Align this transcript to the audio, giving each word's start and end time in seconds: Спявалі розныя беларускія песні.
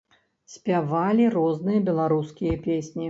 Спявалі 0.53 1.27
розныя 1.37 1.85
беларускія 1.91 2.57
песні. 2.67 2.99